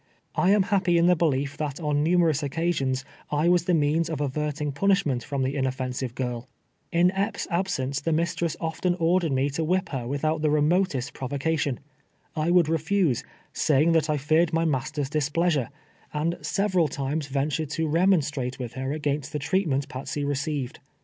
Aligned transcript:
I 0.33 0.49
am 0.49 0.63
happy 0.63 0.97
in 0.97 1.05
the 1.05 1.15
belief 1.15 1.57
that 1.57 1.79
on 1.79 2.01
numerous 2.03 2.41
occasions 2.41 3.05
I 3.31 3.47
was 3.49 3.65
the 3.65 3.75
means 3.75 4.09
of 4.09 4.19
averting 4.19 4.71
punishment 4.71 5.23
from 5.23 5.43
the 5.43 5.53
inoft'ensive 5.53 6.15
girl. 6.15 6.49
In 6.91 7.11
Epps' 7.11 7.47
absence 7.51 7.99
the 8.01 8.11
mistress 8.11 8.57
often 8.59 8.95
ordered 8.95 9.31
me 9.31 9.51
to 9.51 9.63
whip 9.63 9.89
her 9.89 10.07
without 10.07 10.41
the 10.41 10.49
remotest 10.49 11.13
provocat 11.13 11.67
ion. 11.67 11.79
I 12.35 12.45
W( 12.45 12.55
luld 12.63 12.67
refuse, 12.69 13.23
saying 13.53 13.91
that 13.91 14.09
I 14.09 14.17
feared 14.17 14.51
my 14.51 14.65
master's 14.65 15.07
displeasure, 15.07 15.69
and 16.11 16.35
sev 16.41 16.71
eral 16.71 16.89
times 16.89 17.27
ventured 17.27 17.69
to 17.69 17.87
remonstrate 17.87 18.57
with 18.57 18.73
her 18.73 18.93
against 18.93 19.31
the 19.33 19.37
treatment 19.37 19.87
Patsey 19.87 20.25
received. 20.25 20.79